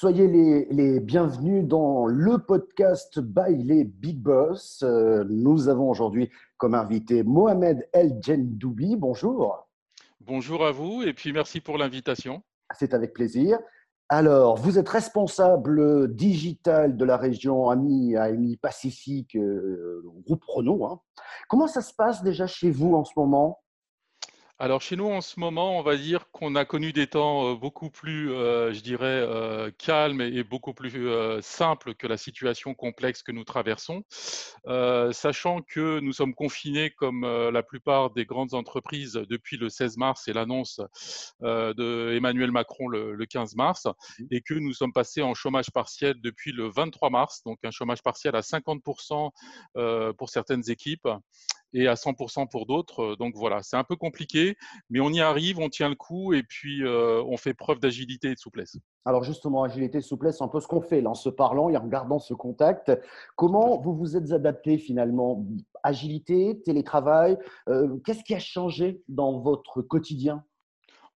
Soyez 0.00 0.28
les, 0.70 0.98
bienvenus 0.98 1.62
dans 1.62 2.06
le 2.06 2.38
podcast 2.38 3.20
by 3.20 3.54
les 3.54 3.84
Big 3.84 4.18
Boss. 4.18 4.82
Euh, 4.82 5.26
nous 5.28 5.68
avons 5.68 5.90
aujourd'hui 5.90 6.30
comme 6.56 6.74
invité 6.74 7.22
Mohamed 7.22 7.86
El 7.92 8.18
Jendoubi. 8.22 8.96
Bonjour. 8.96 9.68
Bonjour 10.20 10.64
à 10.64 10.72
vous 10.72 11.02
et 11.02 11.12
puis 11.12 11.34
merci 11.34 11.60
pour 11.60 11.76
l'invitation. 11.76 12.42
C'est 12.78 12.94
avec 12.94 13.12
plaisir. 13.12 13.58
Alors, 14.08 14.56
vous 14.56 14.78
êtes 14.78 14.88
responsable 14.88 16.14
digital 16.14 16.96
de 16.96 17.04
la 17.04 17.18
région 17.18 17.68
AMI, 17.68 18.16
AMI 18.16 18.56
Pacifique, 18.56 19.36
euh, 19.36 20.02
groupe 20.24 20.44
Renault. 20.48 20.86
Hein. 20.86 21.00
Comment 21.46 21.66
ça 21.66 21.82
se 21.82 21.92
passe 21.92 22.22
déjà 22.22 22.46
chez 22.46 22.70
vous 22.70 22.94
en 22.94 23.04
ce 23.04 23.12
moment? 23.16 23.60
Alors 24.60 24.82
chez 24.82 24.94
nous 24.94 25.06
en 25.06 25.22
ce 25.22 25.40
moment, 25.40 25.78
on 25.78 25.82
va 25.82 25.96
dire 25.96 26.30
qu'on 26.32 26.54
a 26.54 26.66
connu 26.66 26.92
des 26.92 27.06
temps 27.06 27.48
euh, 27.48 27.54
beaucoup 27.54 27.88
plus, 27.88 28.30
euh, 28.30 28.74
je 28.74 28.80
dirais, 28.80 29.06
euh, 29.06 29.70
calmes 29.78 30.20
et 30.20 30.44
beaucoup 30.44 30.74
plus 30.74 31.08
simples 31.40 31.94
que 31.94 32.06
la 32.06 32.18
situation 32.18 32.74
complexe 32.74 33.22
que 33.22 33.32
nous 33.32 33.44
traversons, 33.44 34.04
sachant 35.12 35.62
que 35.62 36.00
nous 36.00 36.12
sommes 36.12 36.34
confinés 36.34 36.90
comme 36.90 37.22
la 37.22 37.62
plupart 37.62 38.10
des 38.10 38.26
grandes 38.26 38.52
entreprises 38.52 39.14
depuis 39.14 39.56
le 39.56 39.70
16 39.70 39.96
mars 39.96 40.28
et 40.28 40.34
l'annonce 40.34 40.80
de 41.40 42.14
Emmanuel 42.14 42.50
Macron 42.50 42.88
le, 42.88 43.14
le, 43.14 43.26
15 43.26 43.56
mars, 43.56 43.86
mmh. 43.86 44.24
et 44.30 44.42
que 44.42 44.54
nous 44.54 44.74
sommes 44.74 44.92
passés 44.92 45.22
en 45.22 45.32
chômage 45.32 45.70
partiel 45.70 46.20
depuis 46.20 46.52
le 46.52 46.68
23 46.68 47.08
mars, 47.08 47.42
donc 47.44 47.58
un 47.64 47.70
chômage 47.70 48.02
partiel 48.02 48.36
à 48.36 48.40
50% 48.40 49.30
pour 50.16 50.28
certaines 50.28 50.68
équipes 50.68 51.08
et 51.72 51.86
à 51.86 51.94
100% 51.94 52.48
pour 52.48 52.66
d'autres. 52.66 53.16
Donc 53.16 53.34
voilà, 53.36 53.62
c'est 53.62 53.76
un 53.76 53.84
peu 53.84 53.96
compliqué, 53.96 54.56
mais 54.88 55.00
on 55.00 55.10
y 55.10 55.20
arrive, 55.20 55.58
on 55.58 55.68
tient 55.68 55.88
le 55.88 55.94
coup 55.94 56.32
et 56.32 56.42
puis 56.42 56.82
euh, 56.82 57.22
on 57.24 57.36
fait 57.36 57.54
preuve 57.54 57.78
d'agilité 57.78 58.28
et 58.28 58.34
de 58.34 58.38
souplesse. 58.38 58.76
Alors 59.04 59.24
justement, 59.24 59.62
agilité, 59.62 59.98
et 59.98 60.02
souplesse, 60.02 60.38
c'est 60.38 60.44
un 60.44 60.48
peu 60.48 60.60
ce 60.60 60.68
qu'on 60.68 60.82
fait 60.82 61.00
là, 61.00 61.10
en 61.10 61.14
se 61.14 61.28
parlant 61.28 61.68
et 61.70 61.76
en 61.76 61.82
regardant 61.82 62.18
ce 62.18 62.34
contact. 62.34 62.92
Comment 63.36 63.78
vous 63.78 63.94
vous 63.94 64.16
êtes 64.16 64.32
adapté 64.32 64.78
finalement? 64.78 65.44
Agilité, 65.82 66.60
télétravail, 66.62 67.38
euh, 67.68 67.96
qu'est-ce 68.04 68.22
qui 68.22 68.34
a 68.34 68.38
changé 68.38 69.02
dans 69.08 69.38
votre 69.40 69.80
quotidien? 69.80 70.44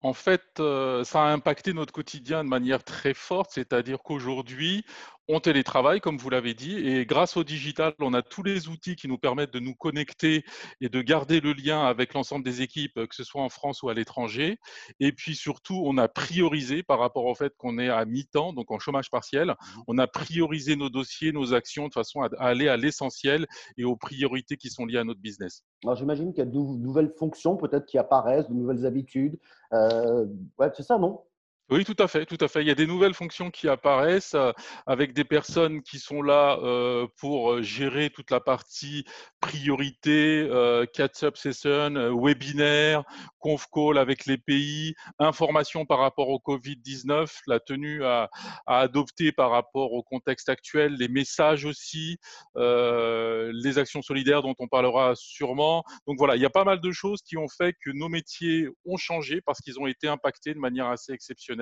En 0.04 0.12
fait, 0.12 0.60
euh, 0.60 1.02
ça 1.02 1.22
a 1.22 1.32
impacté 1.32 1.72
notre 1.72 1.92
quotidien 1.94 2.44
de 2.44 2.48
manière 2.50 2.84
très 2.84 3.14
forte, 3.14 3.52
c'est-à-dire 3.52 4.02
qu'aujourd'hui, 4.02 4.84
on 5.28 5.40
télétravaille, 5.40 6.00
comme 6.00 6.18
vous 6.18 6.30
l'avez 6.30 6.54
dit, 6.54 6.76
et 6.76 7.06
grâce 7.06 7.36
au 7.36 7.44
digital, 7.44 7.94
on 8.00 8.12
a 8.12 8.22
tous 8.22 8.42
les 8.42 8.68
outils 8.68 8.96
qui 8.96 9.08
nous 9.08 9.18
permettent 9.18 9.52
de 9.52 9.60
nous 9.60 9.74
connecter 9.74 10.44
et 10.80 10.88
de 10.88 11.02
garder 11.02 11.40
le 11.40 11.52
lien 11.52 11.84
avec 11.84 12.14
l'ensemble 12.14 12.44
des 12.44 12.62
équipes, 12.62 12.94
que 13.06 13.14
ce 13.14 13.24
soit 13.24 13.42
en 13.42 13.48
France 13.48 13.82
ou 13.82 13.88
à 13.88 13.94
l'étranger. 13.94 14.58
Et 15.00 15.12
puis 15.12 15.34
surtout, 15.34 15.82
on 15.84 15.96
a 15.96 16.08
priorisé 16.08 16.82
par 16.82 16.98
rapport 16.98 17.24
au 17.24 17.34
fait 17.34 17.54
qu'on 17.56 17.78
est 17.78 17.88
à 17.88 18.04
mi-temps, 18.04 18.52
donc 18.52 18.70
en 18.70 18.78
chômage 18.78 19.10
partiel, 19.10 19.48
mmh 19.48 19.54
on 19.86 19.98
a 19.98 20.06
priorisé 20.06 20.76
nos 20.76 20.88
dossiers, 20.88 21.32
nos 21.32 21.52
actions 21.52 21.88
de 21.88 21.92
façon 21.92 22.22
à 22.22 22.28
aller 22.38 22.68
à 22.68 22.76
l'essentiel 22.76 23.46
et 23.76 23.84
aux 23.84 23.96
priorités 23.96 24.56
qui 24.56 24.70
sont 24.70 24.86
liées 24.86 24.98
à 24.98 25.04
notre 25.04 25.20
business. 25.20 25.62
Alors 25.84 25.96
j'imagine 25.96 26.32
qu'il 26.32 26.38
y 26.38 26.46
a 26.46 26.50
de 26.50 26.56
nouvelles 26.56 27.12
fonctions 27.18 27.56
peut-être 27.56 27.86
qui 27.86 27.98
apparaissent, 27.98 28.48
de 28.48 28.54
nouvelles 28.54 28.86
habitudes. 28.86 29.38
Euh, 29.72 30.26
ouais, 30.58 30.70
c'est 30.74 30.82
ça, 30.82 30.98
non? 30.98 31.22
Oui, 31.70 31.82
tout 31.86 31.96
à 31.98 32.08
fait, 32.08 32.26
tout 32.26 32.36
à 32.40 32.48
fait. 32.48 32.60
Il 32.60 32.66
y 32.66 32.70
a 32.70 32.74
des 32.74 32.86
nouvelles 32.86 33.14
fonctions 33.14 33.50
qui 33.50 33.70
apparaissent 33.70 34.34
euh, 34.34 34.52
avec 34.86 35.14
des 35.14 35.24
personnes 35.24 35.80
qui 35.80 35.98
sont 35.98 36.20
là 36.20 36.58
euh, 36.62 37.06
pour 37.16 37.52
euh, 37.52 37.62
gérer 37.62 38.10
toute 38.10 38.30
la 38.30 38.38
partie 38.38 39.06
priorité, 39.40 40.48
catch-up 40.94 41.36
session, 41.36 42.16
webinaire, 42.18 43.04
conf 43.38 43.66
call 43.70 43.98
avec 43.98 44.24
les 44.24 44.38
pays, 44.38 44.94
information 45.18 45.84
par 45.84 45.98
rapport 45.98 46.30
au 46.30 46.38
Covid-19, 46.38 47.30
la 47.46 47.60
tenue 47.60 48.02
à, 48.04 48.30
adopter 48.66 49.32
par 49.32 49.50
rapport 49.50 49.92
au 49.92 50.02
contexte 50.02 50.48
actuel, 50.48 50.94
les 50.94 51.08
messages 51.08 51.66
aussi, 51.66 52.16
les 52.56 53.78
actions 53.78 54.00
solidaires 54.00 54.40
dont 54.40 54.54
on 54.58 54.66
parlera 54.66 55.12
sûrement. 55.14 55.84
Donc 56.06 56.16
voilà, 56.16 56.36
il 56.36 56.42
y 56.42 56.46
a 56.46 56.50
pas 56.50 56.64
mal 56.64 56.80
de 56.80 56.90
choses 56.90 57.20
qui 57.20 57.36
ont 57.36 57.48
fait 57.48 57.74
que 57.84 57.90
nos 57.90 58.08
métiers 58.08 58.66
ont 58.86 58.96
changé 58.96 59.42
parce 59.42 59.60
qu'ils 59.60 59.78
ont 59.78 59.86
été 59.86 60.08
impactés 60.08 60.54
de 60.54 60.58
manière 60.58 60.86
assez 60.86 61.12
exceptionnelle 61.12 61.53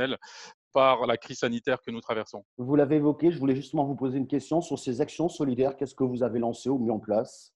par 0.73 1.07
la 1.07 1.17
crise 1.17 1.39
sanitaire 1.39 1.81
que 1.83 1.91
nous 1.91 2.01
traversons. 2.01 2.45
Vous 2.57 2.77
l'avez 2.77 2.97
évoqué, 2.97 3.31
je 3.31 3.39
voulais 3.39 3.55
justement 3.55 3.85
vous 3.85 3.95
poser 3.95 4.19
une 4.19 4.27
question 4.27 4.61
sur 4.61 4.79
ces 4.79 5.01
actions 5.01 5.29
solidaires. 5.29 5.77
Qu'est-ce 5.77 5.95
que 5.95 6.05
vous 6.05 6.23
avez 6.23 6.39
lancé 6.39 6.69
ou 6.69 6.79
mis 6.79 6.91
en 6.91 6.99
place? 6.99 7.53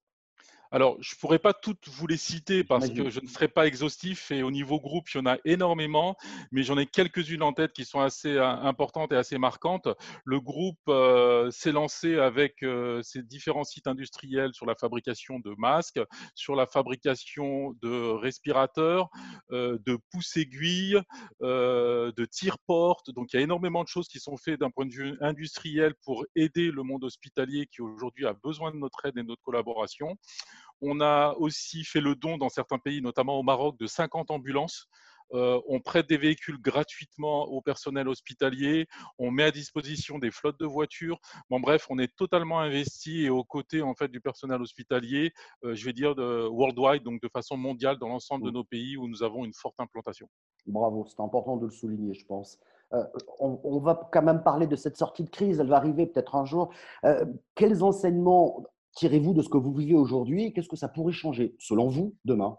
Alors, 0.71 0.97
je 1.01 1.15
ne 1.15 1.21
pourrais 1.21 1.39
pas 1.39 1.53
toutes 1.53 1.89
vous 1.89 2.07
les 2.07 2.17
citer 2.17 2.65
parce 2.65 2.91
que 2.91 3.11
je 3.11 3.21
ne 3.21 3.27
serai 3.27 3.49
pas 3.49 3.67
exhaustif 3.67 4.31
et 4.31 4.43
au 4.43 4.51
niveau 4.51 4.81
groupe, 4.81 5.09
il 5.15 5.19
y 5.19 5.21
en 5.21 5.27
a 5.27 5.39
énormément, 5.45 6.17
mais 6.51 6.63
j'en 6.63 6.77
ai 6.77 6.87
quelques-unes 6.87 7.43
en 7.43 7.53
tête 7.53 7.73
qui 7.73 7.85
sont 7.85 8.01
assez 8.01 8.37
euh, 8.37 8.47
importantes 8.47 9.13
et 9.13 9.17
assez 9.17 9.39
marquantes. 9.39 9.89
Le 10.25 10.41
groupe 10.41 10.79
euh, 10.89 11.51
s'est 11.51 11.73
lancé 11.73 12.19
avec 12.19 12.63
euh, 12.63 13.03
ses 13.03 13.23
différents 13.23 13.65
sites 13.65 13.87
industriels 13.87 14.53
sur 14.55 14.67
la 14.67 14.75
fabrication 14.75 15.39
de 15.39 15.55
masques, 15.57 16.01
sur 16.35 16.57
la 16.57 16.67
fabrication 16.67 17.75
de 17.83 18.11
respirateurs, 18.17 19.09
de 19.51 19.99
pouces-aiguilles, 20.11 21.01
de 21.41 22.25
tire-portes. 22.25 23.11
Donc, 23.11 23.33
il 23.33 23.37
y 23.37 23.39
a 23.39 23.43
énormément 23.43 23.83
de 23.83 23.89
choses 23.89 24.09
qui 24.09 24.19
sont 24.19 24.37
faites 24.37 24.61
d'un 24.61 24.71
point 24.71 24.87
de 24.87 24.93
vue 24.93 25.17
industriel 25.21 25.95
pour 26.05 26.25
aider 26.35 26.71
le 26.71 26.83
monde 26.83 27.05
hospitalier 27.05 27.67
qui 27.67 27.83
aujourd'hui 27.83 28.27
a 28.27 28.33
besoin 28.33 28.71
de 28.71 28.77
notre 28.77 29.05
aide 29.07 29.17
et 29.17 29.23
de 29.23 29.29
notre 29.29 29.43
collaboration. 29.43 30.17
On 30.83 31.01
a 31.01 31.35
aussi 31.39 31.85
fait 31.85 32.01
le 32.01 32.15
don 32.15 32.39
dans 32.39 32.49
certains 32.49 32.79
pays, 32.79 33.01
notamment 33.01 33.39
au 33.39 33.43
Maroc, 33.43 33.79
de 33.79 33.87
50 33.87 34.31
ambulances. 34.31 34.89
Euh, 35.33 35.61
on 35.67 35.81
prête 35.81 36.09
des 36.09 36.17
véhicules 36.17 36.61
gratuitement 36.61 37.45
au 37.45 37.61
personnel 37.61 38.09
hospitalier, 38.09 38.87
on 39.19 39.31
met 39.31 39.45
à 39.45 39.51
disposition 39.51 40.19
des 40.19 40.31
flottes 40.31 40.61
de 40.61 40.67
voitures. 40.67 41.19
Bon, 41.51 41.59
bref, 41.59 41.87
on 41.91 41.99
est 41.99 42.15
totalement 42.15 42.61
investi 42.61 43.25
et 43.25 43.31
aux 43.31 43.45
côtés 43.45 43.83
en 43.83 43.95
fait 43.95 44.09
du 44.09 44.21
personnel 44.21 44.61
hospitalier, 44.61 45.33
euh, 45.65 45.75
je 45.75 45.85
vais 45.85 45.93
dire 45.93 46.15
de 46.15 46.47
worldwide, 46.47 47.03
donc 47.03 47.21
de 47.21 47.29
façon 47.29 47.57
mondiale 47.57 47.99
dans 47.99 48.09
l'ensemble 48.09 48.45
de 48.45 48.51
nos 48.51 48.65
pays 48.65 48.97
où 48.97 49.09
nous 49.09 49.23
avons 49.23 49.45
une 49.45 49.55
forte 49.55 49.75
implantation. 49.79 50.29
Bravo, 50.67 51.07
c'est 51.09 51.21
important 51.21 51.57
de 51.57 51.65
le 51.65 51.73
souligner, 51.73 52.15
je 52.15 52.25
pense. 52.25 52.61
Euh, 52.93 53.03
on, 53.41 53.59
on, 53.65 53.81
va 53.81 54.09
quand 54.13 54.23
même 54.23 54.45
parler 54.45 54.69
de 54.69 54.77
cette 54.77 54.97
sortie 54.97 55.25
de 55.25 55.31
crise, 55.31 55.59
elle 55.59 55.67
va 55.67 55.77
arriver 55.77 56.07
peut-être 56.07 56.37
un 56.37 56.45
jour. 56.45 56.73
quels 57.57 57.83
enseignements 57.83 58.63
tirez-vous 58.97 59.35
de 59.35 59.43
ce 59.43 59.49
que 59.49 59.59
vous 59.59 59.73
vivez 59.73 59.95
aujourd'hui 59.95 60.53
Qu'est-ce 60.53 60.69
que 60.69 60.77
ça 60.77 60.89
pourrait 60.89 61.13
changer, 61.13 61.55
selon 61.59 61.89
vous, 61.89 62.17
demain? 62.25 62.57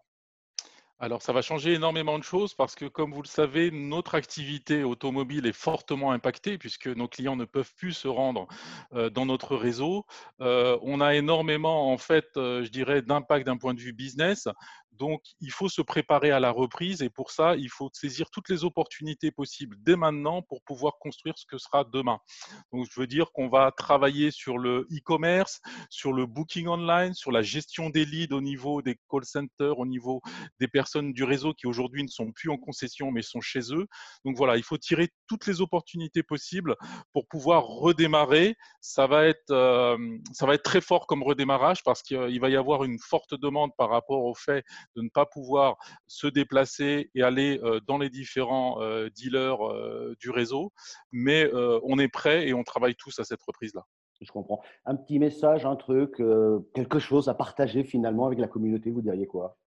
Alors, 0.99 1.21
ça 1.21 1.31
va 1.31 1.43
changer 1.43 1.73
énormément 1.73 2.17
de 2.17 2.23
choses 2.23 2.55
parce 2.55 2.73
que, 2.73 2.85
comme 2.85 3.13
vous 3.13 3.21
le 3.21 3.27
savez, 3.27 3.69
notre 3.69 4.15
activité 4.15 4.83
automobile 4.83 5.45
est 5.45 5.53
fortement 5.53 6.11
impactée 6.11 6.57
puisque 6.57 6.87
nos 6.87 7.07
clients 7.07 7.35
ne 7.35 7.45
peuvent 7.45 7.71
plus 7.75 7.93
se 7.93 8.07
rendre 8.07 8.47
euh, 8.93 9.11
dans 9.11 9.27
notre 9.27 9.55
réseau. 9.55 10.05
Euh, 10.41 10.75
on 10.81 10.99
a 10.99 11.13
énormément, 11.13 11.93
en 11.93 11.99
fait, 11.99 12.25
euh, 12.37 12.63
je 12.63 12.71
dirais, 12.71 13.03
d'impact 13.03 13.45
d'un 13.45 13.57
point 13.57 13.75
de 13.75 13.79
vue 13.79 13.93
business. 13.93 14.47
Donc, 14.97 15.21
il 15.41 15.51
faut 15.51 15.69
se 15.69 15.81
préparer 15.81 16.31
à 16.31 16.39
la 16.39 16.51
reprise 16.51 17.01
et 17.01 17.09
pour 17.09 17.31
ça, 17.31 17.55
il 17.55 17.69
faut 17.69 17.89
saisir 17.93 18.29
toutes 18.29 18.49
les 18.49 18.63
opportunités 18.63 19.31
possibles 19.31 19.75
dès 19.79 19.95
maintenant 19.95 20.41
pour 20.41 20.61
pouvoir 20.63 20.93
construire 20.99 21.37
ce 21.37 21.45
que 21.45 21.57
sera 21.57 21.83
demain. 21.83 22.19
Donc, 22.71 22.87
je 22.91 22.99
veux 22.99 23.07
dire 23.07 23.31
qu'on 23.31 23.49
va 23.49 23.71
travailler 23.71 24.31
sur 24.31 24.57
le 24.57 24.87
e-commerce, 24.91 25.61
sur 25.89 26.13
le 26.13 26.25
booking 26.25 26.67
online, 26.67 27.13
sur 27.13 27.31
la 27.31 27.41
gestion 27.41 27.89
des 27.89 28.05
leads 28.05 28.33
au 28.35 28.41
niveau 28.41 28.81
des 28.81 28.97
call 29.09 29.25
centers, 29.25 29.77
au 29.77 29.85
niveau 29.85 30.21
des 30.59 30.67
personnes 30.67 31.13
du 31.13 31.23
réseau 31.23 31.53
qui 31.53 31.67
aujourd'hui 31.67 32.03
ne 32.03 32.09
sont 32.09 32.31
plus 32.31 32.49
en 32.49 32.57
concession 32.57 33.11
mais 33.11 33.21
sont 33.21 33.41
chez 33.41 33.73
eux. 33.73 33.87
Donc 34.25 34.35
voilà, 34.37 34.57
il 34.57 34.63
faut 34.63 34.77
tirer 34.77 35.09
toutes 35.27 35.45
les 35.45 35.61
opportunités 35.61 36.23
possibles 36.23 36.75
pour 37.13 37.27
pouvoir 37.27 37.63
redémarrer. 37.63 38.55
Ça 38.81 39.07
va 39.07 39.25
être, 39.25 39.51
euh, 39.51 39.97
ça 40.33 40.45
va 40.45 40.55
être 40.55 40.63
très 40.63 40.81
fort 40.81 41.07
comme 41.07 41.23
redémarrage 41.23 41.83
parce 41.83 42.01
qu'il 42.01 42.39
va 42.39 42.49
y 42.49 42.55
avoir 42.55 42.83
une 42.83 42.99
forte 42.99 43.33
demande 43.35 43.71
par 43.77 43.89
rapport 43.89 44.23
au 44.23 44.33
fait 44.33 44.63
de 44.95 45.01
ne 45.01 45.09
pas 45.09 45.25
pouvoir 45.25 45.77
se 46.07 46.27
déplacer 46.27 47.09
et 47.15 47.23
aller 47.23 47.59
euh, 47.63 47.79
dans 47.87 47.97
les 47.97 48.09
différents 48.09 48.81
euh, 48.81 49.09
dealers 49.09 49.65
euh, 49.65 50.15
du 50.19 50.29
réseau. 50.29 50.71
Mais 51.11 51.49
on 51.83 51.99
est 51.99 52.07
prêt 52.07 52.47
et 52.47 52.53
on 52.53 52.63
travaille 52.63 52.95
tous 52.95 53.19
à 53.19 53.23
cette 53.23 53.41
reprise-là. 53.41 53.83
Je 54.21 54.31
comprends. 54.31 54.61
Un 54.85 54.95
petit 54.95 55.19
message, 55.19 55.65
un 55.65 55.75
truc, 55.75 56.21
quelque 56.73 56.99
chose 56.99 57.29
à 57.29 57.33
partager 57.33 57.83
finalement 57.83 58.25
avec 58.25 58.39
la 58.39 58.47
communauté, 58.47 58.89
vous 58.89 59.01
diriez 59.01 59.27
quoi? 59.27 59.57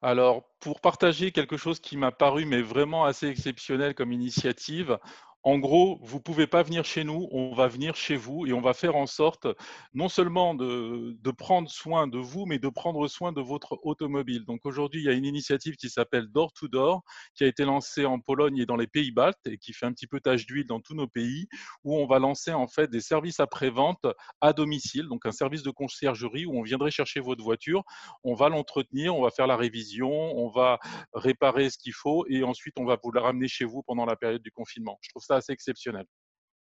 Alors, 0.00 0.44
pour 0.60 0.80
partager 0.80 1.32
quelque 1.32 1.56
chose 1.56 1.80
qui 1.80 1.96
m'a 1.96 2.12
paru 2.12 2.44
mais 2.44 2.62
vraiment 2.62 3.04
assez 3.04 3.26
exceptionnel 3.26 3.94
comme 3.94 4.12
initiative, 4.12 4.98
en 5.44 5.58
gros, 5.58 5.98
vous 6.02 6.16
ne 6.16 6.22
pouvez 6.22 6.46
pas 6.46 6.62
venir 6.62 6.86
chez 6.86 7.04
nous, 7.04 7.28
on 7.30 7.54
va 7.54 7.68
venir 7.68 7.94
chez 7.96 8.16
vous 8.16 8.46
et 8.46 8.54
on 8.54 8.62
va 8.62 8.72
faire 8.72 8.96
en 8.96 9.04
sorte 9.04 9.46
non 9.92 10.08
seulement 10.08 10.54
de, 10.54 11.30
prendre 11.36 11.68
soin 11.70 12.06
de 12.06 12.16
vous, 12.16 12.46
mais 12.46 12.58
de 12.58 12.70
prendre 12.70 13.06
soin 13.08 13.30
de 13.30 13.42
votre 13.42 13.78
automobile. 13.82 14.46
Donc 14.46 14.64
aujourd'hui, 14.64 15.02
il 15.02 15.04
y 15.04 15.10
a 15.10 15.12
une 15.12 15.26
initiative 15.26 15.76
qui 15.76 15.90
s'appelle 15.90 16.28
Door 16.28 16.54
to 16.54 16.68
Door, 16.68 17.02
qui 17.34 17.44
a 17.44 17.46
été 17.46 17.66
lancée 17.66 18.06
en 18.06 18.20
Pologne 18.20 18.56
et 18.56 18.64
dans 18.64 18.76
les 18.76 18.86
pays 18.86 19.10
baltes 19.10 19.46
et 19.46 19.58
qui 19.58 19.74
fait 19.74 19.84
un 19.84 19.92
petit 19.92 20.06
peu 20.06 20.18
tache 20.18 20.46
d'huile 20.46 20.66
dans 20.66 20.80
tous 20.80 20.94
nos 20.94 21.08
pays, 21.08 21.46
où 21.84 21.94
on 21.94 22.06
va 22.06 22.18
lancer 22.18 22.54
en 22.54 22.66
fait 22.66 22.90
des 22.90 23.02
services 23.02 23.38
après-vente 23.38 24.06
à 24.40 24.54
domicile, 24.54 25.08
donc 25.08 25.26
un 25.26 25.32
service 25.32 25.62
de 25.62 25.70
conciergerie 25.70 26.46
où 26.46 26.58
on 26.58 26.62
viendrait 26.62 26.90
chercher 26.90 27.20
votre 27.20 27.44
voiture, 27.44 27.82
on 28.22 28.34
va 28.34 28.48
l'entretenir, 28.48 29.14
on 29.14 29.22
va 29.22 29.30
faire 29.30 29.46
la 29.46 29.58
révision, 29.58 30.10
on 30.10 30.48
va 30.48 30.78
réparer 31.12 31.68
ce 31.68 31.76
qu'il 31.76 31.92
faut 31.92 32.24
et 32.30 32.44
ensuite 32.44 32.74
on 32.78 32.86
va 32.86 32.96
vous 33.02 33.12
la 33.12 33.20
ramener 33.20 33.48
chez 33.48 33.66
vous 33.66 33.82
pendant 33.82 34.06
la 34.06 34.16
période 34.16 34.42
du 34.42 34.50
confinement. 34.50 34.98
Je 35.02 35.10
trouve 35.10 35.22
ça 35.34 35.36
assez 35.38 35.52
exceptionnel. 35.52 36.06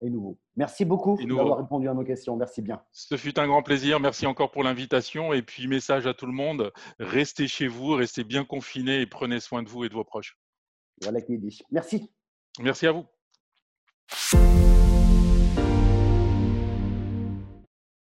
et 0.01 0.09
nouveau. 0.09 0.37
Merci 0.55 0.85
beaucoup 0.85 1.17
d'avoir 1.17 1.57
répondu 1.57 1.89
à 1.89 1.93
nos 1.93 2.03
questions. 2.03 2.35
Merci 2.35 2.61
bien. 2.61 2.81
Ce 2.91 3.17
fut 3.17 3.39
un 3.39 3.47
grand 3.47 3.63
plaisir. 3.63 3.99
Merci 3.99 4.27
encore 4.27 4.51
pour 4.51 4.63
l'invitation. 4.63 5.33
Et 5.33 5.41
puis, 5.41 5.67
message 5.67 6.05
à 6.07 6.13
tout 6.13 6.27
le 6.27 6.33
monde, 6.33 6.71
restez 6.99 7.47
chez 7.47 7.67
vous, 7.67 7.91
restez 7.91 8.23
bien 8.23 8.45
confinés 8.45 9.01
et 9.01 9.07
prenez 9.07 9.39
soin 9.39 9.63
de 9.63 9.69
vous 9.69 9.85
et 9.85 9.89
de 9.89 9.93
vos 9.93 10.03
proches. 10.03 10.37
Voilà 11.01 11.21
qui 11.21 11.33
est 11.33 11.37
dit. 11.37 11.59
Merci. 11.71 12.11
Merci 12.59 12.87
à 12.87 12.91
vous. 12.91 13.05